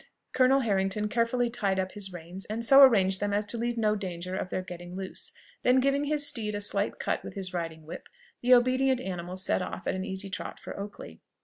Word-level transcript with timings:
Colonel 0.33 0.61
Harrington 0.61 1.09
carefully 1.09 1.47
tied 1.51 1.77
up 1.79 1.91
his 1.91 2.11
reins 2.11 2.45
and 2.45 2.65
so 2.65 2.81
arranged 2.81 3.19
them 3.19 3.33
as 3.35 3.45
to 3.45 3.57
leave 3.59 3.77
no 3.77 3.95
danger 3.95 4.35
of 4.35 4.49
their 4.49 4.63
getting 4.63 4.95
loose; 4.95 5.31
then 5.61 5.79
giving 5.79 6.05
his 6.05 6.25
steed 6.25 6.55
a 6.55 6.59
slight 6.59 6.97
cut 6.97 7.23
with 7.23 7.35
his 7.35 7.53
riding 7.53 7.85
whip, 7.85 8.09
the 8.41 8.55
obedient 8.55 8.99
animal 8.99 9.35
set 9.35 9.61
off 9.61 9.85
at 9.85 9.93
an 9.93 10.03
easy 10.03 10.31
trot 10.31 10.59
for 10.59 10.75
Oakley. 10.75 11.21